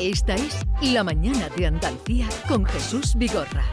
Esta 0.00 0.36
es 0.36 0.64
La 0.80 1.02
Mañana 1.02 1.48
de 1.56 1.66
Andalucía 1.66 2.28
con 2.46 2.64
Jesús 2.64 3.16
Vigorra. 3.16 3.64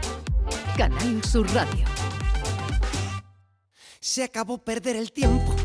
Canal 0.75 1.23
Sur 1.23 1.47
Radio. 1.53 1.85
Se 3.99 4.23
acabó 4.23 4.57
perder 4.57 4.95
el 4.95 5.11
tiempo 5.11 5.55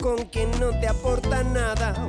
con 0.00 0.16
quien 0.28 0.50
no 0.58 0.70
te 0.80 0.88
aporta 0.88 1.44
nada. 1.44 2.08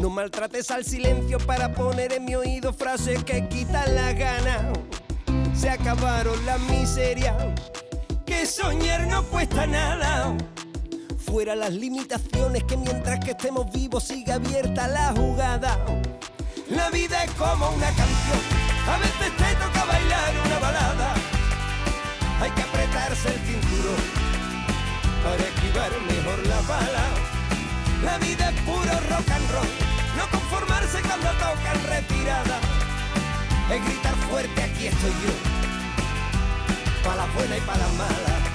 No 0.00 0.10
maltrates 0.10 0.72
al 0.72 0.84
silencio 0.84 1.38
para 1.38 1.72
poner 1.72 2.12
en 2.12 2.24
mi 2.24 2.34
oído 2.34 2.72
frases 2.72 3.22
que 3.22 3.48
quitan 3.48 3.94
la 3.94 4.12
gana. 4.12 4.72
Se 5.54 5.70
acabaron 5.70 6.44
la 6.44 6.58
miseria, 6.58 7.54
que 8.26 8.46
soñar 8.46 9.06
no 9.06 9.22
cuesta 9.26 9.64
nada. 9.68 10.36
Fuera 11.18 11.54
las 11.54 11.72
limitaciones, 11.72 12.64
que 12.64 12.76
mientras 12.76 13.24
que 13.24 13.30
estemos 13.30 13.72
vivos 13.72 14.02
siga 14.02 14.34
abierta 14.34 14.88
la 14.88 15.12
jugada. 15.12 15.78
La 16.74 16.88
vida 16.88 17.24
es 17.24 17.30
como 17.32 17.68
una 17.68 17.86
canción, 17.88 18.40
a 18.88 18.96
veces 18.96 19.36
te 19.36 19.54
toca 19.56 19.84
bailar 19.84 20.32
una 20.46 20.58
balada. 20.58 21.14
Hay 22.40 22.50
que 22.52 22.62
apretarse 22.62 23.28
el 23.28 23.40
cinturón 23.40 24.02
para 25.22 25.42
esquivar 25.42 25.90
mejor 26.08 26.46
la 26.46 26.60
bala. 26.62 27.04
La 28.02 28.16
vida 28.18 28.48
es 28.48 28.60
puro 28.62 28.92
rock 29.10 29.30
and 29.30 29.50
roll, 29.52 29.68
no 30.16 30.26
conformarse 30.30 31.02
cuando 31.02 31.28
tocan 31.32 31.78
retirada. 31.90 32.58
Es 33.70 33.84
gritar 33.84 34.14
fuerte, 34.30 34.62
aquí 34.62 34.86
estoy 34.86 35.10
yo, 35.10 35.34
para 37.04 37.16
la 37.16 37.26
buena 37.34 37.54
y 37.58 37.60
para 37.60 37.78
la 37.78 37.88
mala. 37.98 38.51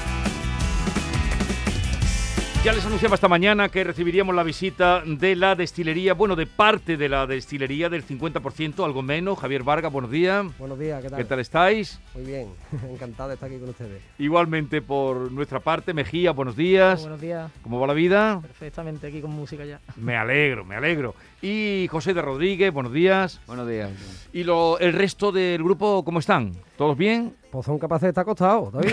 Ya 2.63 2.73
les 2.73 2.85
anunciaba 2.85 3.15
esta 3.15 3.29
mañana 3.29 3.69
que 3.69 3.81
recibiríamos 3.85 4.35
la 4.35 4.43
visita 4.43 5.01
de 5.05 5.37
la 5.37 5.55
destilería, 5.55 6.13
bueno, 6.13 6.35
de 6.35 6.47
parte 6.47 6.97
de 6.97 7.07
la 7.07 7.25
destilería 7.25 7.87
del 7.87 8.05
50%, 8.05 8.83
algo 8.83 9.01
menos. 9.01 9.39
Javier 9.39 9.63
Vargas, 9.63 9.89
buenos 9.89 10.11
días. 10.11 10.45
Buenos 10.59 10.77
días, 10.77 11.01
¿qué 11.01 11.09
tal? 11.09 11.17
¿Qué 11.17 11.23
tal 11.23 11.39
estáis? 11.39 11.99
Muy 12.13 12.25
bien, 12.25 12.49
encantado 12.91 13.29
de 13.29 13.35
estar 13.35 13.49
aquí 13.49 13.57
con 13.57 13.69
ustedes. 13.69 14.01
Igualmente 14.19 14.81
por 14.81 15.31
nuestra 15.31 15.61
parte, 15.61 15.93
Mejía, 15.93 16.31
buenos 16.31 16.57
días. 16.57 17.01
Buenos 17.01 17.21
días. 17.21 17.49
¿Cómo 17.63 17.79
va 17.79 17.87
la 17.87 17.93
vida? 17.93 18.41
Perfectamente, 18.41 19.07
aquí 19.07 19.21
con 19.21 19.31
música 19.31 19.63
ya. 19.63 19.79
Me 19.95 20.17
alegro, 20.17 20.65
me 20.65 20.75
alegro. 20.75 21.15
Y 21.41 21.87
José 21.89 22.13
de 22.13 22.21
Rodríguez, 22.21 22.73
buenos 22.73 22.91
días. 22.91 23.39
Buenos 23.47 23.69
días. 23.69 23.91
¿Y 24.33 24.43
lo, 24.43 24.77
el 24.79 24.91
resto 24.91 25.31
del 25.31 25.63
grupo 25.63 26.03
cómo 26.03 26.19
están? 26.19 26.51
¿Todos 26.77 26.95
bien? 26.97 27.35
Pues 27.51 27.65
son 27.65 27.79
capaces 27.79 28.03
de 28.03 28.09
estar 28.09 28.21
acostados. 28.21 28.71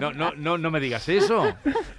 No, 0.00 0.12
no, 0.12 0.32
no, 0.34 0.58
no 0.58 0.70
me 0.72 0.80
digas 0.80 1.08
eso. 1.08 1.44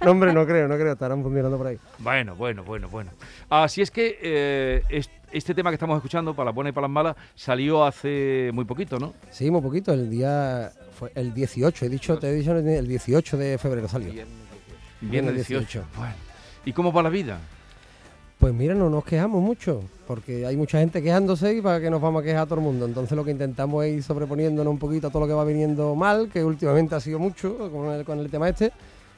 no, 0.04 0.10
hombre, 0.10 0.32
no 0.34 0.44
creo, 0.46 0.68
no 0.68 0.74
creo, 0.76 0.92
estarán 0.92 1.22
funcionando 1.22 1.56
por 1.56 1.68
ahí. 1.68 1.78
Bueno, 1.98 2.34
bueno, 2.36 2.62
bueno, 2.62 2.86
bueno. 2.90 3.10
Así 3.48 3.80
es 3.80 3.90
que 3.90 4.18
eh, 4.20 4.82
es- 4.90 5.08
este 5.32 5.54
tema 5.54 5.70
que 5.70 5.74
estamos 5.76 5.96
escuchando, 5.96 6.34
para 6.34 6.46
las 6.46 6.54
buenas 6.54 6.72
y 6.72 6.74
para 6.74 6.82
las 6.86 6.92
malas, 6.92 7.16
salió 7.34 7.82
hace 7.84 8.50
muy 8.52 8.66
poquito, 8.66 8.98
¿no? 8.98 9.14
Sí, 9.30 9.50
muy 9.50 9.62
poquito, 9.62 9.92
el 9.94 10.10
día 10.10 10.70
fue 10.98 11.12
el 11.14 11.32
18, 11.32 11.86
he 11.86 11.88
dicho, 11.88 12.18
te 12.18 12.28
he 12.28 12.34
dicho 12.34 12.52
el 12.52 12.86
18 12.86 13.36
de 13.38 13.56
febrero 13.58 13.88
salió. 13.88 14.12
Viernes 15.00 15.34
18. 15.34 15.84
Bueno. 15.96 16.14
¿Y 16.66 16.72
cómo 16.72 16.92
va 16.92 17.02
la 17.02 17.08
vida? 17.08 17.38
Pues 18.38 18.52
mira, 18.52 18.74
no 18.74 18.90
nos 18.90 19.04
quejamos 19.04 19.40
mucho, 19.42 19.80
porque 20.06 20.44
hay 20.44 20.56
mucha 20.56 20.78
gente 20.78 21.02
quejándose 21.02 21.54
y 21.54 21.60
para 21.62 21.80
que 21.80 21.88
nos 21.88 22.00
vamos 22.02 22.20
a 22.20 22.24
quejar 22.24 22.42
a 22.42 22.46
todo 22.46 22.56
el 22.56 22.60
mundo. 22.64 22.84
Entonces 22.84 23.16
lo 23.16 23.24
que 23.24 23.30
intentamos 23.30 23.84
es 23.84 23.94
ir 23.96 24.02
sobreponiéndonos 24.02 24.70
un 24.70 24.78
poquito 24.78 25.06
a 25.06 25.10
todo 25.10 25.20
lo 25.20 25.26
que 25.28 25.32
va 25.34 25.44
viniendo 25.44 25.94
mal, 25.94 26.28
que 26.30 26.44
últimamente 26.44 26.94
ha 26.94 27.00
sido 27.00 27.18
mucho 27.18 27.56
con 27.72 27.90
el, 27.90 28.04
con 28.04 28.18
el 28.18 28.28
tema 28.30 28.48
este, 28.50 28.70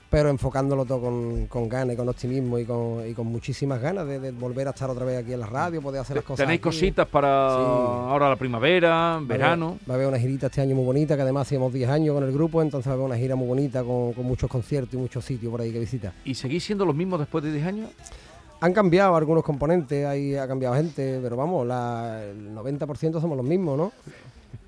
pero 0.08 0.28
enfocándolo 0.28 0.84
todo 0.84 1.00
con, 1.00 1.46
con 1.48 1.68
ganas 1.68 1.94
y 1.94 1.96
con 1.96 2.08
optimismo 2.08 2.56
y 2.60 2.64
con, 2.64 3.04
y 3.08 3.14
con 3.14 3.26
muchísimas 3.26 3.80
ganas 3.80 4.06
de, 4.06 4.20
de 4.20 4.30
volver 4.30 4.68
a 4.68 4.70
estar 4.70 4.88
otra 4.88 5.04
vez 5.04 5.18
aquí 5.24 5.32
en 5.32 5.40
la 5.40 5.46
radio, 5.46 5.82
poder 5.82 6.02
hacer 6.02 6.14
las 6.16 6.24
cosas. 6.24 6.44
¿Tenéis 6.44 6.58
aquí. 6.58 6.62
cositas 6.62 7.08
para 7.08 7.48
Sí. 7.48 7.56
ahora 7.58 8.28
la 8.28 8.36
primavera, 8.36 8.90
Va 8.90 9.16
a 9.16 9.20
verano? 9.22 9.78
Va 9.90 9.94
a 9.94 9.96
haber 9.96 10.06
una 10.06 10.20
girita 10.20 10.46
este 10.46 10.60
año 10.60 10.76
muy 10.76 10.84
bonita, 10.84 11.16
que 11.16 11.22
además 11.22 11.48
hacíamos 11.48 11.72
10 11.72 11.90
años 11.90 12.14
con 12.14 12.22
el 12.22 12.30
grupo, 12.32 12.62
entonces 12.62 12.88
va 12.88 12.92
a 12.92 12.94
haber 12.94 13.06
una 13.06 13.16
gira 13.16 13.34
muy 13.34 13.48
bonita 13.48 13.82
con, 13.82 14.12
con 14.12 14.24
muchos 14.24 14.48
conciertos 14.48 14.94
y 14.94 14.98
muchos 14.98 15.24
sitios 15.24 15.50
por 15.50 15.60
ahí 15.62 15.72
que 15.72 15.80
visitar. 15.80 16.12
¿Y 16.24 16.34
seguís 16.36 16.62
siendo 16.62 16.84
los 16.86 16.94
mismos 16.94 17.18
después 17.18 17.42
de 17.42 17.52
10 17.52 17.66
años? 17.66 17.90
Han 18.66 18.72
cambiado 18.72 19.14
algunos 19.14 19.44
componentes, 19.44 20.04
ahí 20.04 20.34
ha 20.34 20.48
cambiado 20.48 20.74
gente, 20.74 21.20
pero 21.22 21.36
vamos, 21.36 21.64
la, 21.64 22.20
el 22.24 22.52
90% 22.52 23.20
somos 23.20 23.36
los 23.36 23.46
mismos, 23.46 23.78
¿no? 23.78 23.92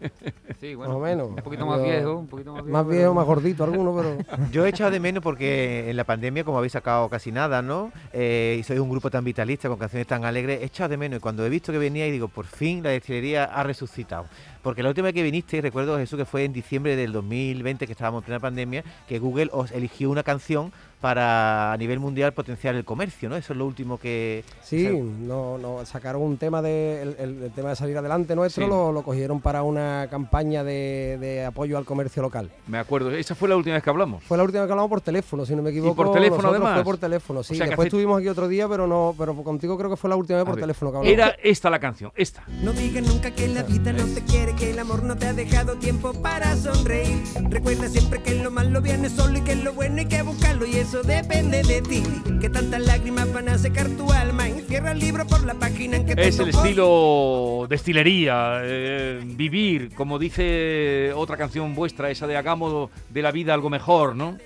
Sí, 0.61 0.77
Más 0.77 0.89
o 0.89 0.99
menos. 0.99 1.29
Un 1.29 1.37
poquito 1.37 1.67
más 1.67 1.83
viejo, 1.83 2.17
un 2.17 2.27
poquito 2.27 2.53
más 2.53 2.65
viejo. 2.65 2.73
Más 2.77 2.89
viejo, 2.89 3.15
más 3.15 3.27
gordito 3.27 3.65
alguno, 3.65 3.95
pero... 3.97 4.49
Yo 4.53 4.67
he 4.67 4.69
echado 4.69 4.91
de 4.91 5.01
menos 5.01 5.23
porque 5.23 5.91
en 5.91 5.97
la 5.97 6.05
pandemia, 6.05 6.45
como 6.45 6.59
habéis 6.59 6.73
sacado 6.73 7.09
casi 7.09 7.33
nada, 7.33 7.61
¿no? 7.61 7.93
Eh, 8.13 8.59
y 8.61 8.63
sois 8.63 8.81
un 8.81 8.89
grupo 8.89 9.11
tan 9.11 9.25
vitalista, 9.25 9.69
con 9.69 9.79
canciones 9.79 10.07
tan 10.07 10.25
alegres, 10.25 10.61
he 10.61 10.65
echado 10.65 10.91
de 10.91 10.97
menos. 10.97 11.19
Y 11.19 11.21
cuando 11.21 11.45
he 11.45 11.49
visto 11.49 11.73
que 11.73 11.79
venía 11.79 12.07
y 12.07 12.11
digo, 12.11 12.29
por 12.29 12.47
fin 12.47 12.83
la 12.83 12.91
destilería 12.91 13.45
ha 13.45 13.63
resucitado. 13.63 14.27
Porque 14.63 14.83
la 14.83 14.91
última 14.91 15.07
vez 15.07 15.15
que 15.15 15.23
viniste, 15.23 15.61
recuerdo 15.61 15.97
Jesús 15.99 16.19
que 16.19 16.25
fue 16.25 16.45
en 16.45 16.53
diciembre 16.53 16.97
del 16.97 17.13
2020, 17.13 17.87
que 17.87 17.93
estábamos 17.93 18.23
en 18.23 18.27
plena 18.27 18.41
pandemia, 18.41 18.85
que 19.09 19.19
Google 19.19 19.51
os 19.53 19.73
eligió 19.73 20.11
una 20.11 20.23
canción 20.23 20.73
para 21.01 21.73
a 21.73 21.77
nivel 21.77 21.99
mundial 22.01 22.33
potenciar 22.33 22.75
el 22.75 22.85
comercio, 22.85 23.29
¿no? 23.29 23.37
Eso 23.37 23.53
es 23.53 23.59
lo 23.59 23.67
último 23.67 23.99
que... 23.99 24.45
Sí, 24.63 24.87
o 24.87 24.91
sea, 24.91 25.03
no, 25.03 25.59
no, 25.59 25.87
sacaron 25.87 26.23
un 26.23 26.37
tema 26.39 26.61
de, 26.61 27.03
el, 27.03 27.17
el- 27.19 27.43
el 27.45 27.51
tema 27.53 27.71
de 27.71 27.77
salir 27.77 27.97
adelante 27.97 28.35
nuestro, 28.35 28.65
Sí. 28.65 28.71
lo, 28.71 28.93
lo 28.93 29.03
cogieron 29.03 29.41
para 29.41 29.63
una 29.63 30.09
campaña 30.11 30.65
de, 30.65 31.17
de 31.21 31.45
apoyo 31.45 31.79
al 31.79 31.85
comercio 31.85 32.21
local. 32.23 32.51
Me 32.67 32.79
acuerdo, 32.79 33.11
esa 33.13 33.35
fue 33.35 33.49
la 33.49 33.57
última 33.57 33.75
vez 33.75 33.83
que 33.85 33.91
hablamos. 33.91 34.25
Fue 34.25 34.37
la 34.37 34.43
última 34.45 34.63
vez 34.63 34.69
que 34.69 34.73
hablamos 34.73 34.91
por 34.91 35.01
teléfono, 35.01 35.47
si 35.47 35.55
no 35.55 35.63
me 35.63 35.71
equivoco. 35.71 35.95
por 35.95 36.13
teléfono, 36.13 36.43
nosotros 36.43 36.55
además? 36.57 36.75
Fue 36.75 36.85
por 36.85 36.99
teléfono, 36.99 37.43
sí. 37.43 37.55
O 37.55 37.57
sea 37.57 37.67
Después 37.67 37.85
hace- 37.87 37.89
estuvimos 37.97 38.19
aquí 38.19 38.29
otro 38.29 38.49
día, 38.49 38.69
pero 38.69 38.87
no, 38.87 39.15
pero 39.17 39.35
contigo 39.43 39.79
creo 39.79 39.91
que 39.91 39.97
fue 39.97 40.11
la 40.11 40.17
última 40.17 40.39
vez 40.39 40.45
por 40.47 40.55
ver, 40.57 40.63
teléfono 40.63 40.91
que 40.91 40.97
hablamos. 40.99 41.13
Era 41.19 41.37
esta 41.43 41.71
la 41.71 41.79
canción, 41.79 42.11
esta. 42.17 42.43
No 42.63 42.73
digas 42.73 43.07
nunca 43.07 43.31
que 43.31 43.47
la 43.49 43.63
vida 43.63 43.93
no 43.93 44.05
te 44.07 44.23
quiere, 44.23 44.55
que 44.57 44.71
el 44.71 44.79
amor 44.79 45.03
no 45.05 45.17
te 45.17 45.27
ha 45.29 45.33
dejado 45.33 45.77
tiempo 45.77 46.13
para 46.21 46.57
sonreír. 46.57 47.23
Recuerda 47.49 47.89
siempre 47.89 48.21
que 48.23 48.35
lo 48.43 48.51
malo 48.51 48.81
viene 48.83 49.09
solo 49.09 49.39
y 49.39 49.43
que 49.43 49.55
lo 49.55 49.73
bueno 49.73 49.99
hay 49.99 50.07
que 50.07 50.23
buscarlo 50.23 50.67
y 50.67 50.77
eso 50.89 51.03
depende 51.03 51.63
de 51.63 51.83
ti. 51.83 52.03
Que 52.41 52.49
tantas 52.49 52.81
lágrimas 52.81 53.31
van 53.33 53.51
a 53.51 53.59
secar 53.59 53.89
tu 53.91 54.11
alma 54.11 54.49
y 54.49 54.63
cierra 54.63 54.93
el 54.93 54.99
libro 55.01 55.27
por 55.27 55.45
la 55.45 55.53
página 55.55 55.99
en 55.99 56.07
que 56.07 56.17
te 56.17 56.29
Es 56.29 56.39
el 56.39 56.51
tocó. 56.51 56.65
estilo 56.65 57.67
destilería, 57.69 58.61
eh, 58.65 59.21
vivir, 59.23 59.95
como 59.95 60.19
dice 60.19 61.13
otra 61.15 61.37
canción 61.37 61.75
vuestra, 61.75 62.11
esa 62.11 62.27
de 62.27 62.39
hagamos 62.39 62.89
de 63.11 63.23
la 63.23 63.33
vida 63.33 63.53
algo 63.53 63.69
mejor, 63.69 64.17
¿no? 64.17 64.39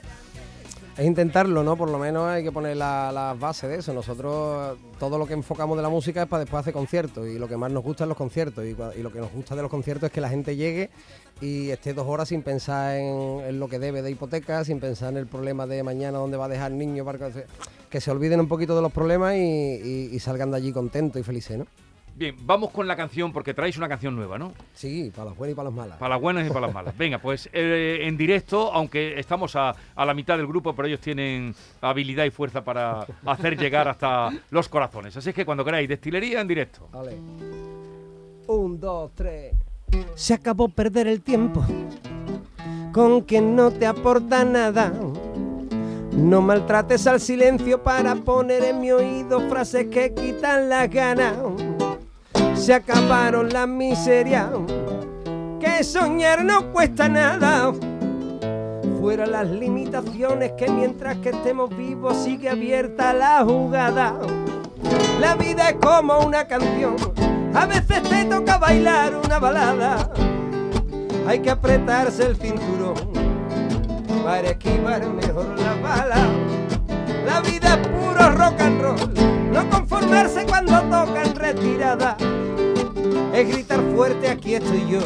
Es 0.96 1.06
intentarlo, 1.06 1.62
¿no? 1.62 1.74
Por 1.74 1.88
lo 1.88 1.98
menos 1.98 2.28
hay 2.28 2.42
que 2.44 2.52
poner 2.52 2.76
la- 2.76 3.10
las 3.12 3.38
bases 3.40 3.70
de 3.70 3.76
eso. 3.78 3.94
Nosotros 3.94 4.76
todo 4.98 5.16
lo 5.16 5.26
que 5.26 5.32
enfocamos 5.32 5.74
de 5.78 5.82
la 5.82 5.88
música 5.88 6.22
es 6.22 6.28
para 6.28 6.40
después 6.40 6.60
hacer 6.60 6.74
conciertos 6.74 7.26
y 7.28 7.38
lo 7.38 7.48
que 7.48 7.56
más 7.56 7.72
nos 7.72 7.82
gusta 7.82 8.04
es 8.04 8.08
los 8.08 8.16
conciertos 8.16 8.64
y, 8.66 8.74
lo 9.02 9.10
que 9.10 9.18
nos 9.18 9.32
gusta 9.32 9.56
de 9.56 9.62
los 9.62 9.70
conciertos 9.70 10.08
es 10.08 10.12
que 10.12 10.20
la 10.20 10.28
gente 10.28 10.54
llegue 10.54 10.90
y 11.40 11.70
esté 11.70 11.94
dos 11.94 12.06
horas 12.06 12.28
sin 12.28 12.42
pensar 12.42 12.96
en, 12.96 13.58
lo 13.58 13.68
que 13.68 13.78
debe 13.78 14.02
de 14.02 14.10
hipoteca, 14.10 14.64
sin 14.66 14.80
pensar 14.80 15.12
en 15.12 15.16
el 15.16 15.26
problema 15.26 15.66
de 15.66 15.82
mañana 15.82 16.18
dónde 16.18 16.36
va 16.36 16.44
a 16.44 16.48
dejar 16.48 16.72
el 16.72 16.78
niño, 16.78 17.06
para 17.06 17.18
que, 17.90 18.00
se 18.00 18.10
olviden 18.10 18.40
un 18.40 18.48
poquito 18.48 18.76
de 18.76 18.82
los 18.82 18.92
problemas 18.92 19.34
y, 19.34 19.38
y- 19.38 20.10
y 20.12 20.18
salgan 20.18 20.50
de 20.50 20.58
allí 20.58 20.72
contentos 20.72 21.18
y 21.18 21.24
felices, 21.24 21.58
¿no? 21.58 21.66
Bien, 22.22 22.36
vamos 22.44 22.70
con 22.70 22.86
la 22.86 22.94
canción 22.94 23.32
porque 23.32 23.52
traéis 23.52 23.76
una 23.78 23.88
canción 23.88 24.14
nueva, 24.14 24.38
¿no? 24.38 24.52
Sí, 24.74 25.10
para 25.12 25.30
las 25.30 25.36
buenas 25.36 25.54
y 25.54 25.56
para 25.56 25.64
las 25.64 25.74
malas. 25.74 25.98
Para 25.98 26.14
las 26.14 26.22
buenas 26.22 26.46
y 26.46 26.50
para 26.50 26.60
las 26.60 26.72
malas. 26.72 26.96
Venga, 26.96 27.18
pues 27.18 27.50
eh, 27.52 27.98
en 28.02 28.16
directo, 28.16 28.72
aunque 28.72 29.18
estamos 29.18 29.56
a, 29.56 29.74
a 29.96 30.06
la 30.06 30.14
mitad 30.14 30.36
del 30.36 30.46
grupo, 30.46 30.72
pero 30.72 30.86
ellos 30.86 31.00
tienen 31.00 31.52
habilidad 31.80 32.24
y 32.24 32.30
fuerza 32.30 32.62
para 32.62 33.04
hacer 33.26 33.58
llegar 33.58 33.88
hasta 33.88 34.30
los 34.50 34.68
corazones. 34.68 35.16
Así 35.16 35.30
es 35.30 35.34
que 35.34 35.44
cuando 35.44 35.64
queráis, 35.64 35.88
destilería 35.88 36.40
en 36.40 36.46
directo. 36.46 36.88
Vale. 36.92 37.16
Un, 38.46 38.78
dos, 38.78 39.10
tres. 39.16 39.56
Se 40.14 40.34
acabó 40.34 40.68
perder 40.68 41.08
el 41.08 41.22
tiempo 41.22 41.66
con 42.92 43.22
quien 43.22 43.56
no 43.56 43.72
te 43.72 43.84
aporta 43.84 44.44
nada. 44.44 44.92
No 46.12 46.40
maltrates 46.40 47.04
al 47.08 47.18
silencio 47.18 47.82
para 47.82 48.14
poner 48.14 48.62
en 48.62 48.80
mi 48.80 48.92
oído 48.92 49.40
frases 49.48 49.88
que 49.88 50.14
quitan 50.14 50.68
las 50.68 50.88
ganas. 50.88 51.34
Se 52.62 52.72
acabaron 52.72 53.48
las 53.48 53.66
miserias, 53.66 54.46
que 55.58 55.82
soñar 55.82 56.44
no 56.44 56.70
cuesta 56.72 57.08
nada. 57.08 57.72
Fuera 59.00 59.26
las 59.26 59.50
limitaciones 59.50 60.52
que 60.52 60.70
mientras 60.70 61.16
que 61.16 61.30
estemos 61.30 61.76
vivos 61.76 62.16
sigue 62.18 62.48
abierta 62.48 63.12
la 63.14 63.42
jugada. 63.44 64.14
La 65.18 65.34
vida 65.34 65.70
es 65.70 65.76
como 65.84 66.20
una 66.20 66.46
canción, 66.46 66.94
a 67.52 67.66
veces 67.66 68.00
te 68.04 68.26
toca 68.26 68.58
bailar 68.58 69.16
una 69.16 69.40
balada. 69.40 70.12
Hay 71.26 71.40
que 71.40 71.50
apretarse 71.50 72.26
el 72.26 72.36
cinturón 72.36 72.94
para 74.22 74.50
esquivar 74.50 75.04
mejor 75.08 75.58
la 75.58 75.74
bala. 75.82 76.28
La 77.26 77.40
vida 77.40 77.74
es 77.74 77.88
puro 77.88 78.30
rock 78.30 78.60
and 78.60 78.80
roll, 78.80 79.52
no 79.52 79.68
conformarse 79.68 80.46
cuando 80.46 80.80
tocan 80.82 81.34
retirada. 81.34 82.16
Es 83.34 83.48
gritar 83.48 83.80
fuerte, 83.94 84.28
aquí 84.28 84.54
estoy 84.54 84.86
yo, 84.88 85.00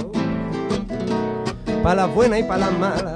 para 1.83 2.07
las 2.07 2.15
buenas 2.15 2.41
y 2.41 2.43
para 2.43 2.59
las 2.59 2.79
malas. 2.79 3.15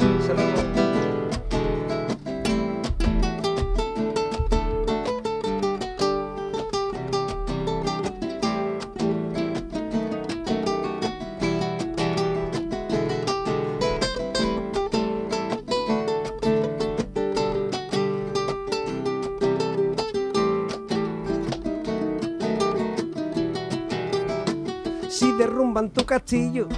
Doy. 25.20 25.32
derrumban 25.32 25.90
tu 25.90 26.04
castillo. 26.04 26.68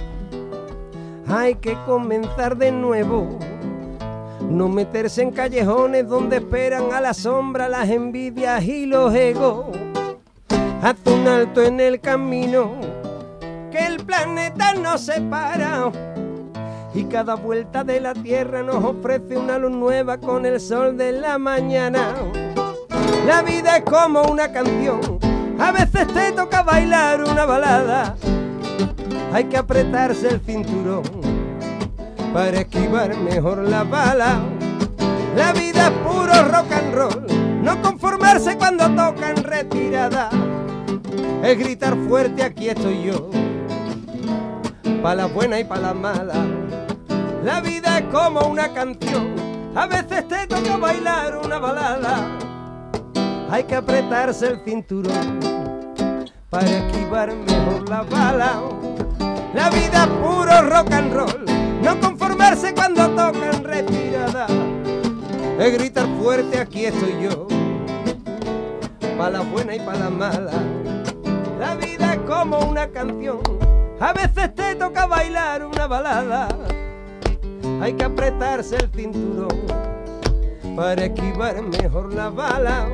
Hay 1.27 1.55
que 1.55 1.77
comenzar 1.85 2.57
de 2.57 2.71
nuevo. 2.71 3.39
No 4.49 4.67
meterse 4.67 5.21
en 5.21 5.31
callejones 5.31 6.07
donde 6.07 6.37
esperan 6.37 6.91
a 6.91 7.01
la 7.01 7.13
sombra 7.13 7.69
las 7.69 7.89
envidias 7.89 8.63
y 8.63 8.85
los 8.85 9.13
egos. 9.13 9.65
Haz 10.81 10.97
un 11.05 11.27
alto 11.27 11.61
en 11.61 11.79
el 11.79 12.01
camino, 12.01 12.75
que 13.71 13.85
el 13.85 13.97
planeta 14.05 14.73
nos 14.73 15.01
separa. 15.01 15.91
Y 16.93 17.05
cada 17.05 17.35
vuelta 17.35 17.83
de 17.83 18.01
la 18.01 18.13
tierra 18.13 18.61
nos 18.61 18.83
ofrece 18.83 19.37
una 19.37 19.57
luz 19.57 19.71
nueva 19.71 20.17
con 20.17 20.45
el 20.45 20.59
sol 20.59 20.97
de 20.97 21.13
la 21.13 21.37
mañana. 21.37 22.13
La 23.25 23.41
vida 23.41 23.77
es 23.77 23.83
como 23.83 24.23
una 24.23 24.51
canción, 24.51 24.99
a 25.63 25.71
veces 25.71 26.07
te 26.07 26.33
toca 26.33 26.61
bailar 26.61 27.23
una 27.23 27.45
balada. 27.45 28.17
Hay 29.31 29.45
que 29.45 29.55
apretarse 29.55 30.27
el 30.27 30.41
cinturón 30.41 31.03
para 32.33 32.59
esquivar 32.59 33.15
mejor 33.15 33.59
la 33.59 33.85
bala. 33.85 34.41
La 35.37 35.53
vida 35.53 35.87
es 35.87 35.93
puro 36.05 36.33
rock 36.51 36.71
and 36.73 36.93
roll, 36.93 37.25
no 37.63 37.81
conformarse 37.81 38.57
cuando 38.57 38.89
tocan 38.89 39.37
retirada. 39.37 40.29
Es 41.41 41.57
gritar 41.57 41.95
fuerte, 42.09 42.43
aquí 42.43 42.67
estoy 42.67 43.03
yo, 43.03 43.29
pa' 45.01 45.15
la 45.15 45.27
buena 45.27 45.59
y 45.61 45.63
pa' 45.63 45.77
la 45.77 45.93
mala. 45.93 46.45
La 47.43 47.61
vida 47.61 47.99
es 47.99 48.05
como 48.05 48.41
una 48.47 48.73
canción, 48.73 49.33
a 49.75 49.87
veces 49.87 50.27
te 50.27 50.45
toca 50.45 50.75
bailar 50.75 51.37
una 51.37 51.57
balada. 51.57 52.37
Hay 53.49 53.63
que 53.63 53.75
apretarse 53.75 54.47
el 54.47 54.59
cinturón 54.65 55.52
para 56.53 56.69
esquivar 56.69 57.35
mejor 57.35 57.89
la 57.89 58.03
bala. 58.03 58.61
La 59.55 59.71
vida 59.71 60.07
puro 60.21 60.61
rock 60.61 60.91
and 60.91 61.11
roll, 61.11 61.45
no 61.81 61.99
conformarse 61.99 62.75
cuando 62.75 63.09
tocan 63.09 63.63
retirada. 63.63 64.45
Es 65.59 65.73
gritar 65.73 66.05
fuerte, 66.21 66.59
aquí 66.59 66.85
estoy 66.85 67.23
yo, 67.23 67.47
pa' 69.17 69.31
la 69.31 69.41
buena 69.41 69.75
y 69.75 69.79
pa' 69.79 69.95
la 69.95 70.11
mala. 70.11 70.51
La 71.59 71.75
vida 71.75 72.13
es 72.13 72.19
como 72.19 72.59
una 72.59 72.87
canción, 72.87 73.39
a 73.99 74.13
veces 74.13 74.53
te 74.53 74.75
toca 74.75 75.07
bailar 75.07 75.65
una 75.65 75.87
balada. 75.87 76.47
Hay 77.81 77.93
que 77.93 78.03
apretarse 78.03 78.75
el 78.75 78.91
cinturón 78.91 79.57
para 80.75 81.05
esquivar 81.05 81.61
mejor 81.63 82.13
la 82.13 82.29
bala. 82.29 82.87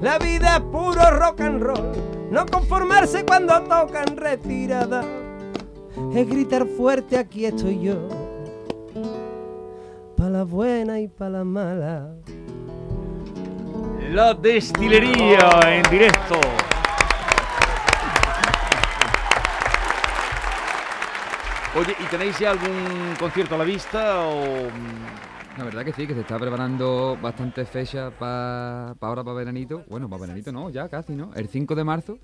La 0.00 0.18
vida 0.18 0.56
es 0.56 0.62
puro 0.62 1.10
rock 1.10 1.40
and 1.40 1.62
roll, 1.62 1.92
no 2.30 2.46
conformarse 2.46 3.24
cuando 3.24 3.60
tocan 3.62 4.16
retirada. 4.16 5.04
Es 6.14 6.28
gritar 6.28 6.66
fuerte, 6.66 7.16
aquí 7.16 7.46
estoy 7.46 7.80
yo, 7.80 8.08
pa' 10.16 10.28
la 10.28 10.42
buena 10.42 10.98
y 11.00 11.08
pa' 11.08 11.28
la 11.28 11.44
mala. 11.44 12.16
La 14.10 14.34
destilería 14.34 15.60
en 15.66 15.82
directo. 15.90 16.40
Oye, 21.76 21.96
¿y 21.98 22.04
tenéis 22.04 22.38
ya 22.38 22.52
algún 22.52 23.16
concierto 23.18 23.56
a 23.56 23.58
la 23.58 23.64
vista 23.64 24.26
o 24.28 24.70
mm, 24.70 25.33
La 25.58 25.64
verdad 25.64 25.84
que 25.84 25.92
sí, 25.92 26.06
que 26.06 26.14
se 26.14 26.20
está 26.20 26.38
preparando 26.38 27.16
bastantes 27.22 27.68
fechas 27.68 28.12
para 28.18 28.90
ahora, 29.00 29.22
para 29.22 29.34
veranito. 29.36 29.84
Bueno, 29.88 30.08
para 30.08 30.22
veranito 30.22 30.50
no, 30.52 30.68
ya 30.70 30.88
casi, 30.88 31.14
¿no? 31.14 31.30
El 31.34 31.48
5 31.48 31.74
de 31.76 31.84
marzo 31.84 32.18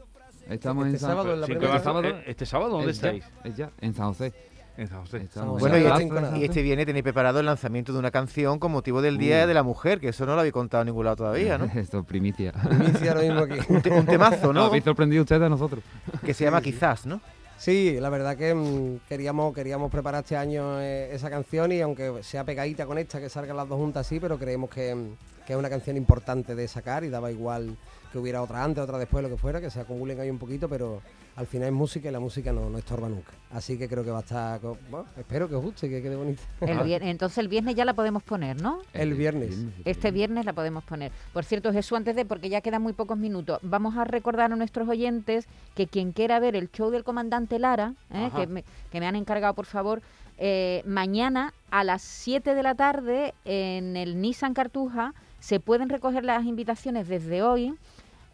estamos 0.49 0.87
Este 0.87 0.97
en 0.97 1.01
San 1.01 1.11
sábado 1.11 1.35
en 1.35 1.41
la 1.41 1.47
sí, 1.47 1.53
primera 1.53 1.71
que 1.71 1.77
este 1.77 1.85
sábado, 1.85 2.09
este 2.27 2.47
sábado 2.47 2.71
dónde 2.73 2.91
es 2.91 3.01
ya, 3.01 3.11
estáis? 3.11 3.33
es 3.45 3.57
ya, 3.57 3.71
en 3.81 3.95
San 3.95 4.07
José. 4.09 4.33
En 4.77 4.89
San 4.89 5.01
José. 5.01 5.19
Estamos 5.19 5.61
Bueno, 5.61 5.77
en 5.77 5.83
y 5.83 5.87
este, 5.87 6.39
y 6.39 6.45
este 6.45 6.63
viene 6.63 6.85
tenéis 6.87 7.03
preparado 7.05 7.39
el 7.39 7.47
lanzamiento 7.47 7.93
de 7.93 7.99
una 8.01 8.11
canción 8.11 8.59
con 8.59 8.73
motivo 8.73 9.01
del 9.03 9.17
Día 9.19 9.45
Uh. 9.45 9.47
de 9.47 9.55
la 9.55 9.63
Mujer, 9.63 10.01
que 10.01 10.09
eso 10.09 10.27
no 10.27 10.35
lo 10.35 10.41
habéis 10.41 10.55
contado 10.55 10.83
en 10.83 10.87
ningún 10.87 11.05
lado 11.05 11.17
todavía, 11.17 11.57
¿no? 11.59 11.65
Esto, 11.75 12.03
primicia. 12.03 12.53
Inicia 12.81 13.13
ahora 13.13 13.23
mismo 13.23 13.41
aquí. 13.41 13.59
Un, 13.73 13.83
te- 13.83 13.91
un 13.91 14.07
temazo, 14.07 14.47
Nos 14.49 14.55
¿no? 14.55 14.63
habéis 14.65 14.83
sorprendido 14.85 15.23
ustedes 15.23 15.43
a 15.43 15.49
nosotros. 15.49 15.85
Que 16.25 16.35
se 16.35 16.45
llama 16.45 16.61
Quizás, 16.63 17.07
¿no? 17.07 17.21
Sí, 17.61 17.99
la 18.01 18.09
verdad 18.09 18.39
que 18.39 18.55
mm, 18.55 19.01
queríamos, 19.07 19.55
queríamos 19.55 19.91
preparar 19.91 20.23
este 20.23 20.35
año 20.35 20.81
eh, 20.81 21.15
esa 21.15 21.29
canción 21.29 21.71
y 21.73 21.83
aunque 21.83 22.23
sea 22.23 22.43
pegadita 22.43 22.87
con 22.87 22.97
esta, 22.97 23.21
que 23.21 23.29
salgan 23.29 23.55
las 23.55 23.69
dos 23.69 23.77
juntas 23.77 24.07
sí, 24.07 24.19
pero 24.19 24.39
creemos 24.39 24.71
que, 24.71 24.95
mm, 24.95 25.09
que 25.51 25.55
es 25.55 25.59
una 25.59 25.69
canción 25.69 25.97
importante 25.97 26.55
de 26.55 26.69
sacar 26.69 27.03
y 27.03 27.09
daba 27.09 27.29
igual 27.33 27.77
que 28.13 28.19
hubiera 28.19 28.41
otra 28.41 28.63
antes, 28.63 28.85
otra 28.85 28.99
después, 28.99 29.21
lo 29.21 29.29
que 29.29 29.37
fuera, 29.37 29.61
que 29.61 29.69
se 29.69 29.81
acumulen 29.81 30.21
ahí 30.21 30.31
un 30.31 30.39
poquito, 30.39 30.69
pero 30.69 31.03
al 31.35 31.49
final 31.49 31.67
es 31.67 31.75
música 31.75 32.09
y 32.09 32.13
la 32.13 32.21
música 32.21 32.53
no, 32.53 32.71
no 32.71 32.79
estorba 32.79 33.09
nunca. 33.09 33.33
Así 33.51 33.77
que 33.77 33.89
creo 33.89 34.05
que 34.05 34.13
va 34.13 34.19
a 34.19 34.21
estar, 34.21 34.61
bueno, 34.61 35.07
espero 35.19 35.49
que 35.49 35.57
os 35.57 35.65
guste 35.65 35.89
y 35.89 35.91
que 35.91 36.03
quede. 36.03 36.15
El 36.61 36.79
vier- 36.85 37.03
entonces 37.03 37.39
el 37.39 37.49
viernes 37.49 37.75
ya 37.75 37.85
la 37.85 37.95
podemos 37.95 38.23
poner, 38.23 38.63
¿no? 38.63 38.79
El 38.93 39.15
viernes. 39.15 39.57
Este 39.85 40.13
viernes 40.13 40.45
la 40.45 40.53
podemos 40.53 40.85
poner. 40.85 41.11
Por 41.33 41.45
cierto, 41.45 41.73
Jesús, 41.73 41.97
antes 41.99 42.15
de, 42.15 42.25
porque 42.25 42.49
ya 42.49 42.61
quedan 42.61 42.83
muy 42.83 42.93
pocos 42.93 43.19
minutos, 43.19 43.59
vamos 43.63 43.97
a 43.97 44.05
recordar 44.05 44.53
a 44.53 44.57
nuestros 44.57 44.89
oyentes 44.89 45.49
que 45.75 45.89
quien 45.89 46.13
quiera 46.13 46.39
ver 46.39 46.55
el 46.55 46.71
show 46.71 46.91
del 46.91 47.03
comandante 47.03 47.59
Lara, 47.59 47.95
¿eh? 48.13 48.31
Que, 48.37 48.47
me, 48.47 48.65
que 48.93 49.01
me 49.01 49.09
han 49.09 49.17
encargado, 49.17 49.55
por 49.55 49.67
favor, 49.67 50.01
eh, 50.39 50.83
mañana 50.87 51.53
a 51.71 51.85
las 51.85 52.03
7 52.03 52.55
de 52.55 52.63
la 52.63 52.75
tarde 52.75 53.35
en 53.45 53.97
el 53.97 54.21
Nissan 54.21 54.55
Cartuja. 54.55 55.15
Se 55.39 55.61
pueden 55.61 55.89
recoger 55.89 56.25
las 56.25 56.45
invitaciones 56.45 57.09
desde 57.09 57.43
hoy, 57.43 57.75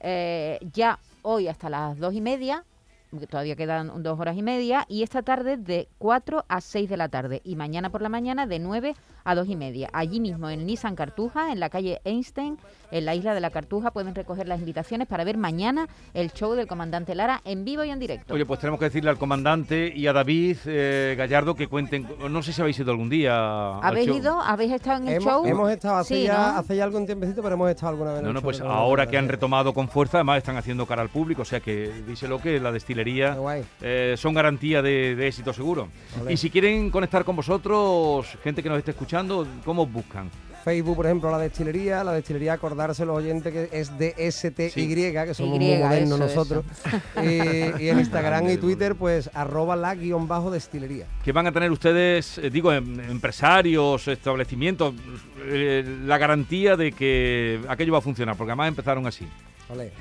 eh, 0.01 0.59
ya 0.73 0.99
hoy 1.23 1.49
hasta 1.49 1.71
las 1.71 1.99
dos 1.99 2.15
y 2.15 2.21
media, 2.21 2.65
todavía 3.29 3.57
quedan 3.57 4.03
dos 4.03 4.19
horas 4.19 4.37
y 4.37 4.43
media, 4.43 4.85
y 4.89 5.03
esta 5.03 5.23
tarde 5.23 5.57
de 5.57 5.89
4 5.99 6.45
a 6.49 6.61
6 6.61 6.89
de 6.89 6.97
la 6.97 7.09
tarde, 7.09 7.41
y 7.45 7.57
mañana 7.57 7.91
por 7.91 8.03
la 8.03 8.09
mañana 8.09 8.47
de 8.47 8.59
9 8.59 8.95
a 9.16 9.16
2 9.35 9.49
y 9.49 9.57
media. 9.57 9.89
Allí 9.93 10.21
mismo 10.21 10.49
en 10.51 10.65
Nissan 10.67 10.95
Cartuja, 10.97 11.53
en 11.53 11.61
la 11.61 11.69
calle 11.71 12.01
Einstein, 12.05 12.59
en 12.91 13.05
la 13.05 13.15
isla 13.15 13.35
de 13.35 13.41
la 13.41 13.51
Cartuja, 13.51 13.91
pueden 13.91 14.15
recoger 14.15 14.47
las 14.47 14.61
invitaciones 14.61 15.09
para 15.09 15.25
ver 15.25 15.37
mañana 15.37 15.89
el 16.15 16.31
show 16.33 16.55
del 16.55 16.67
comandante 16.67 17.15
Lara 17.15 17.41
en 17.45 17.65
vivo 17.65 17.83
y 17.85 17.91
en 17.91 17.99
directo. 17.99 18.35
Oye, 18.35 18.47
pues 18.47 18.61
tenemos 18.61 18.79
que 18.79 18.87
decirle 18.87 19.11
al 19.11 19.19
comandante 19.19 19.93
y 19.95 20.07
a 20.07 20.13
David 20.13 20.57
eh, 20.67 21.15
Gallardo 21.19 21.55
que 21.55 21.67
cuenten. 21.67 22.07
No 22.31 22.43
sé 22.43 22.53
si 22.53 22.61
habéis 22.61 22.79
ido 22.79 22.91
algún 22.93 23.09
día. 23.11 23.79
al 23.79 23.85
¿Habéis 23.85 24.07
show. 24.09 24.17
ido? 24.17 24.41
¿Habéis 24.41 24.73
estado 24.73 24.99
en 25.03 25.09
el 25.09 25.15
Hemos, 25.15 25.25
show? 25.25 25.47
hemos 25.47 25.71
estado 25.71 25.97
hace, 25.97 26.15
Sí, 26.17 26.23
ya, 26.25 26.53
¿no? 26.53 26.59
hace 26.59 26.77
ya 26.77 26.85
algún 26.85 27.07
tiempecito, 27.07 27.43
pero 27.43 27.55
hemos 27.55 27.71
estado 27.71 27.91
alguna 27.91 28.11
vez 28.13 28.19
en 28.21 28.25
No, 28.25 28.31
el 28.31 28.35
no, 28.35 28.41
show 28.41 28.45
pues 28.45 28.61
ahora 28.61 29.07
que 29.09 29.19
han 29.19 29.29
retomado 29.29 29.75
con 29.75 29.89
fuerza, 29.89 30.19
además 30.19 30.39
están 30.39 30.57
haciendo 30.57 30.87
cara 30.87 31.03
al 31.03 31.09
público, 31.09 31.43
o 31.43 31.45
sea 31.45 31.61
que 31.61 31.91
díselo 32.07 32.39
que 32.41 32.61
la 32.61 32.71
destilería 32.71 33.37
eh, 33.81 34.15
son 34.17 34.35
garantía 34.35 34.83
de, 34.83 35.17
de 35.17 35.27
éxito 35.27 35.53
seguro. 35.53 35.89
Olé. 36.21 36.33
Y 36.33 36.37
si 36.37 36.51
quieren 36.51 36.91
conectar 36.91 37.25
con 37.25 37.35
vosotros, 37.37 38.27
gente 38.45 38.63
que 38.63 38.69
nos 38.69 38.79
esté 38.79 38.93
escuchando, 38.93 39.16
¿cómo 39.65 39.87
buscan? 39.87 40.31
Facebook, 40.65 40.97
por 40.97 41.07
ejemplo, 41.07 41.31
la 41.31 41.39
destilería, 41.39 42.03
la 42.03 42.13
destilería 42.13 42.55
acordarse 42.55 43.07
los 43.07 43.17
oyentes 43.17 43.53
que 43.53 43.69
es 43.71 43.97
de 43.99 44.15
STY, 44.33 44.71
Sí. 44.71 44.89
que 44.89 45.33
somos 45.33 45.57
Y, 45.57 45.61
muy 45.61 45.79
modernos 45.79 46.19
eso, 46.21 46.27
nosotros. 46.27 46.65
Y, 47.23 47.85
y 47.85 47.89
en 47.89 48.01
Instagram 48.01 48.51
y 48.51 48.57
Twitter, 48.57 48.97
pues 48.97 49.31
arroba 49.33 49.77
la 49.77 49.95
guion 49.95 50.27
bajo 50.27 50.51
destilería. 50.51 51.07
que 51.25 51.31
van 51.31 51.47
a 51.47 51.53
tener 51.53 51.71
ustedes, 51.71 52.39
eh, 52.39 52.51
digo, 52.51 52.73
em- 52.73 52.99
empresarios, 52.99 54.09
establecimientos, 54.09 54.93
eh, 55.45 55.85
la 56.05 56.19
garantía 56.19 56.77
de 56.77 56.91
que 56.91 57.61
aquello 57.69 57.93
va 57.93 57.99
a 57.99 58.03
funcionar, 58.03 58.37
porque 58.37 58.51
además 58.51 58.67
empezaron 58.69 59.07
así. 59.07 59.25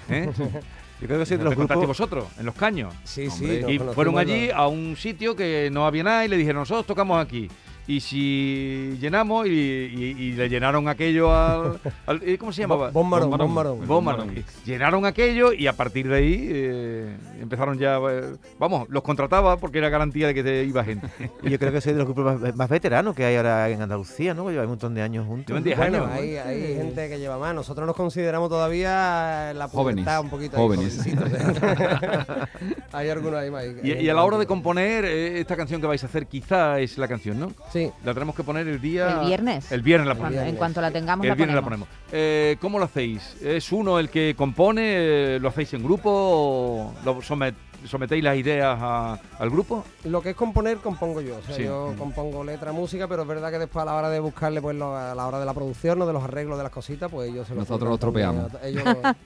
¿eh? 0.10 0.30
Yo 1.02 1.08
creo 1.08 1.24
que 1.24 1.38
¿Me 1.38 1.44
los 1.44 1.56
grupos... 1.56 1.88
vosotros, 1.88 2.26
en 2.40 2.46
los 2.46 2.56
caños? 2.56 2.94
Sí, 3.04 3.28
Hombre, 3.28 3.64
sí. 3.68 3.72
Y 3.74 3.80
fueron 3.80 4.18
allí 4.18 4.50
a 4.50 4.66
un 4.68 4.96
sitio 4.96 5.36
que 5.36 5.70
no 5.72 5.86
había 5.86 6.04
nada 6.04 6.26
y 6.26 6.30
le 6.30 6.38
dijeron, 6.38 6.62
nosotros 6.62 6.86
tocamos 6.88 7.24
aquí. 7.24 7.50
Y 7.88 8.00
si 8.00 8.98
llenamos 9.00 9.46
y, 9.46 9.50
y- 9.52 10.16
y 10.18 10.32
le 10.32 10.50
llenaron 10.50 10.88
aquello 10.88 11.32
al... 11.36 11.80
al- 12.08 12.22
eh, 12.24 12.36
¿Cómo 12.40 12.52
se 12.52 12.62
llamaba? 12.62 12.90
Marón. 13.08 13.86
Bon 13.86 14.04
Marón. 14.04 14.34
Llenaron 14.66 15.06
aquello 15.06 15.54
y 15.54 15.68
a 15.68 15.74
partir 15.74 16.08
de 16.08 16.16
ahí 16.16 16.48
eh, 16.52 17.16
empezaron 17.40 17.78
ya... 17.78 17.98
eh, 18.10 18.36
vamos, 18.58 18.88
los 18.90 19.04
contrataba 19.04 19.58
porque 19.58 19.78
era 19.78 19.90
garantía 19.90 20.26
de 20.28 20.34
que 20.34 20.44
te 20.44 20.64
iba 20.64 20.84
gente. 20.84 21.08
Y 21.44 21.50
yo 21.52 21.60
creo 21.60 21.72
que 21.72 21.80
soy 21.80 21.94
de 21.94 22.00
los 22.00 22.08
grupos 22.08 22.42
más, 22.42 22.56
más 22.56 22.70
veteranos 22.70 23.16
que 23.16 23.24
hay 23.24 23.36
ahora 23.36 23.70
en 23.70 23.80
Andalucía, 23.82 24.34
¿no? 24.34 24.50
Llevan 24.50 24.66
un 24.66 24.72
montón 24.72 24.96
de 24.96 25.04
años 25.04 25.28
juntos. 25.28 25.48
Llevan 25.50 25.64
10 25.64 25.78
Bueno, 25.78 25.98
años. 26.06 26.10
hay, 26.12 26.36
hay 26.38 26.76
gente 26.78 27.08
que 27.08 27.20
lleva 27.20 27.38
más. 27.38 27.54
Nosotros 27.54 27.86
nos 27.86 27.96
consideramos 27.96 28.50
todavía 28.50 29.54
la 29.54 29.68
Jóvenes, 29.68 30.08
un 30.22 30.30
poquito. 30.32 30.58
ahí, 30.58 30.64
jóvenes. 30.64 31.00
hay 32.92 33.10
algunos 33.10 33.40
ahí 33.40 33.52
más. 33.52 33.64
Y, 33.84 33.92
y 33.94 34.10
a 34.10 34.14
la 34.14 34.24
hora 34.24 34.38
de 34.38 34.46
componer, 34.48 35.06
esta 35.06 35.56
canción 35.56 35.82
que 35.82 35.88
vais 35.88 36.04
a 36.04 36.08
hacer 36.08 36.28
quizá 36.28 36.80
es 36.80 36.98
la 36.98 37.08
canción, 37.08 37.40
¿no? 37.40 37.52
Sí. 37.76 37.92
La 38.06 38.14
tenemos 38.14 38.34
que 38.36 38.44
poner 38.44 38.66
el 38.70 38.80
día... 38.80 39.20
El 39.22 39.28
viernes. 39.28 39.70
El 39.72 39.82
viernes 39.82 40.08
la 40.08 40.16
ponemos. 40.16 40.48
en 40.48 40.56
cuanto 40.56 40.80
la 40.80 40.92
tengamos, 40.92 41.26
El 41.26 41.30
la 41.30 41.36
viernes 41.36 41.56
la 41.56 41.62
ponemos. 41.62 41.88
ponemos. 41.90 42.06
Eh, 42.14 42.56
¿Cómo 42.62 42.80
lo 42.80 42.86
hacéis? 42.86 43.36
¿Es 43.42 43.70
uno 43.74 44.00
el 44.00 44.10
que 44.10 44.34
compone? 44.38 44.82
eh, 44.86 45.40
¿Lo 45.42 45.50
hacéis 45.50 45.74
en 45.74 45.84
grupo? 45.84 46.10
¿O 46.10 46.94
lo 47.04 47.18
somet- 47.22 47.54
sometéis 47.86 48.24
las 48.24 48.38
ideas 48.38 48.78
a- 48.82 49.20
al 49.38 49.50
grupo? 49.50 49.84
Lo 50.06 50.22
que 50.22 50.30
es 50.30 50.36
componer, 50.38 50.78
compongo 50.78 51.20
yo. 51.20 51.36
O 51.38 51.42
sea, 51.42 51.56
Sí. 51.56 51.64
yo 51.66 51.94
compongo 51.98 52.44
letra, 52.46 52.72
música, 52.72 53.08
pero 53.10 53.24
es 53.24 53.28
verdad 53.28 53.52
que 53.52 53.60
después 53.60 53.84
a 53.84 53.86
la 53.86 53.96
hora 53.96 54.10
de 54.10 54.20
buscarle, 54.22 54.62
pues 54.62 54.76
lo- 54.78 54.96
a 54.96 55.14
la 55.14 55.28
hora 55.28 55.40
de 55.40 55.46
la 55.46 55.54
producción 55.54 56.02
o 56.02 56.06
de 56.08 56.14
los 56.14 56.24
arreglos 56.24 56.58
de 56.58 56.64
las 56.64 56.72
cositas, 56.72 57.12
pues 57.12 57.30
ellos 57.30 57.46
se 57.46 57.54
lo 57.56 57.60
Nosotros 57.60 57.90
lo 57.90 57.98
tropeamos. 57.98 58.52
Ellos, 58.64 58.84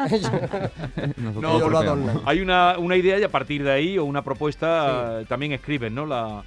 ellos- 0.10 0.32
Nosotros 1.18 1.36
No, 1.36 1.42
lo 1.42 1.58
ellos 1.58 1.72
lo 1.72 1.78
adornan. 1.78 2.22
Hay 2.26 2.42
una, 2.42 2.78
una 2.80 2.96
idea 2.98 3.20
y 3.20 3.24
a 3.24 3.30
partir 3.30 3.64
de 3.64 3.72
ahí, 3.72 3.98
o 4.00 4.06
una 4.06 4.24
propuesta, 4.24 5.22
eh, 5.22 5.26
también 5.30 5.52
escriben, 5.54 5.94
¿no? 5.94 6.06
La- 6.08 6.42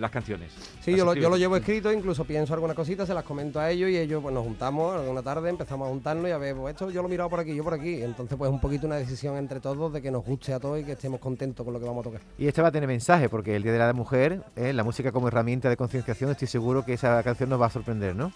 las 0.00 0.10
canciones. 0.10 0.52
Sí, 0.80 0.96
yo 0.96 1.04
lo, 1.04 1.14
yo 1.14 1.28
lo 1.28 1.36
llevo 1.36 1.56
escrito, 1.56 1.92
incluso 1.92 2.24
pienso 2.24 2.54
algunas 2.54 2.76
cositas, 2.76 3.06
se 3.06 3.14
las 3.14 3.24
comento 3.24 3.60
a 3.60 3.70
ellos 3.70 3.90
y 3.90 3.96
ellos 3.96 4.22
pues 4.22 4.34
nos 4.34 4.44
juntamos 4.44 4.94
alguna 4.94 5.22
tarde, 5.22 5.50
empezamos 5.50 5.86
a 5.86 5.90
juntarnos 5.90 6.28
y 6.28 6.32
a 6.32 6.38
ver, 6.38 6.56
pues 6.56 6.74
esto 6.74 6.90
yo 6.90 7.02
lo 7.02 7.08
he 7.08 7.10
mirado 7.10 7.30
por 7.30 7.40
aquí, 7.40 7.54
yo 7.54 7.64
por 7.64 7.74
aquí. 7.74 8.02
Entonces 8.02 8.36
pues 8.36 8.50
un 8.50 8.60
poquito 8.60 8.86
una 8.86 8.96
decisión 8.96 9.36
entre 9.36 9.60
todos 9.60 9.92
de 9.92 10.02
que 10.02 10.10
nos 10.10 10.24
guste 10.24 10.52
a 10.52 10.60
todos 10.60 10.80
y 10.80 10.84
que 10.84 10.92
estemos 10.92 11.20
contentos 11.20 11.64
con 11.64 11.72
lo 11.72 11.80
que 11.80 11.86
vamos 11.86 12.06
a 12.06 12.10
tocar. 12.10 12.20
Y 12.38 12.46
este 12.46 12.62
va 12.62 12.68
a 12.68 12.72
tener 12.72 12.88
mensaje, 12.88 13.28
porque 13.28 13.56
el 13.56 13.62
Día 13.62 13.72
de 13.72 13.78
la 13.78 13.92
Mujer, 13.92 14.42
eh, 14.56 14.72
la 14.72 14.84
música 14.84 15.12
como 15.12 15.28
herramienta 15.28 15.68
de 15.68 15.76
concienciación, 15.76 16.30
estoy 16.30 16.48
seguro 16.48 16.84
que 16.84 16.94
esa 16.94 17.22
canción 17.22 17.50
nos 17.50 17.60
va 17.60 17.66
a 17.66 17.70
sorprender, 17.70 18.14
¿no? 18.14 18.32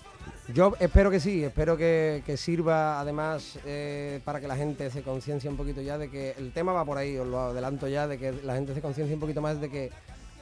Yo 0.54 0.75
espero 0.78 1.10
que 1.10 1.18
sí, 1.18 1.42
espero 1.42 1.76
que, 1.76 2.22
que 2.25 2.36
sirva 2.36 3.00
además 3.00 3.58
eh, 3.66 4.20
para 4.25 4.40
que 4.40 4.46
la 4.46 4.56
gente 4.56 4.90
se 4.90 5.02
conciencie 5.02 5.50
un 5.50 5.56
poquito 5.56 5.80
ya 5.82 5.98
de 5.98 6.08
que 6.08 6.34
el 6.38 6.52
tema 6.52 6.72
va 6.72 6.84
por 6.84 6.98
ahí, 6.98 7.16
os 7.16 7.26
lo 7.26 7.40
adelanto 7.40 7.88
ya, 7.88 8.06
de 8.06 8.16
que 8.16 8.32
la 8.32 8.54
gente 8.54 8.72
se 8.72 8.80
conciencie 8.80 9.14
un 9.14 9.20
poquito 9.20 9.40
más 9.40 9.60
de 9.60 9.68
que 9.68 9.90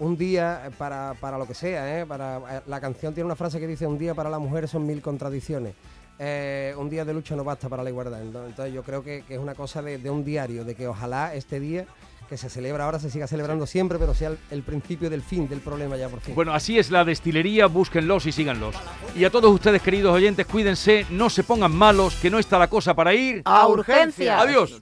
un 0.01 0.17
día 0.17 0.63
eh, 0.67 0.71
para, 0.77 1.15
para 1.21 1.39
lo 1.39 1.47
que 1.47 1.55
sea, 1.55 2.01
¿eh? 2.01 2.07
para, 2.07 2.39
eh, 2.39 2.61
la 2.67 2.81
canción 2.81 3.15
tiene 3.15 3.27
una 3.27 3.37
frase 3.37 3.61
que 3.61 3.67
dice 3.67 3.87
un 3.87 3.99
día 3.99 4.15
para 4.15 4.31
la 4.31 4.39
mujer 4.39 4.69
son 4.69 4.87
mil 4.87 5.01
contradicciones. 5.01 5.75
Eh, 6.19 6.73
un 6.79 6.89
día 6.89 7.05
de 7.05 7.13
lucha 7.13 7.35
no 7.35 7.43
basta 7.45 7.69
para 7.69 7.83
la 7.83 7.91
igualdad. 7.91 8.21
Ento- 8.23 8.47
Entonces 8.47 8.73
yo 8.73 8.83
creo 8.83 9.03
que, 9.03 9.25
que 9.27 9.35
es 9.35 9.41
una 9.41 9.55
cosa 9.55 9.83
de, 9.83 9.99
de 9.99 10.11
un 10.11 10.25
diario, 10.25 10.65
de 10.65 10.75
que 10.75 10.87
ojalá 10.87 11.35
este 11.35 11.59
día 11.59 11.87
que 12.29 12.39
se 12.39 12.49
celebra 12.49 12.85
ahora 12.87 12.99
se 12.99 13.11
siga 13.11 13.27
celebrando 13.27 13.67
siempre, 13.67 13.99
pero 13.99 14.15
sea 14.15 14.29
el, 14.29 14.39
el 14.51 14.63
principio 14.63 15.11
del 15.11 15.21
fin 15.23 15.47
del 15.47 15.61
problema 15.61 15.95
ya 15.99 16.09
por 16.09 16.21
fin. 16.21 16.35
Bueno, 16.35 16.55
así 16.55 16.79
es 16.79 16.91
la 16.91 17.05
destilería, 17.05 17.67
búsquenlos 17.67 18.25
y 18.25 18.33
síganlos. 18.33 18.75
Y 19.15 19.25
a 19.27 19.31
todos 19.31 19.53
ustedes, 19.53 19.83
queridos 19.83 20.15
oyentes, 20.15 20.47
cuídense, 20.47 21.05
no 21.11 21.29
se 21.29 21.45
pongan 21.45 21.73
malos, 21.77 22.15
que 22.17 22.31
no 22.31 22.39
está 22.39 22.59
la 22.59 22.69
cosa 22.69 22.95
para 22.95 23.13
ir. 23.13 23.43
¡A 23.45 23.67
urgencias! 23.69 24.41
Adiós. 24.41 24.81